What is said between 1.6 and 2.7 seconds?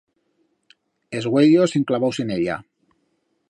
enclavaus en ella.